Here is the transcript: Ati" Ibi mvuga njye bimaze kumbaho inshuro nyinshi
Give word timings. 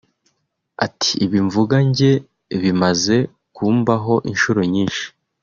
Ati" 0.85 1.11
Ibi 1.25 1.39
mvuga 1.47 1.75
njye 1.87 2.11
bimaze 2.61 3.17
kumbaho 3.55 4.13
inshuro 4.31 4.59
nyinshi 4.73 5.05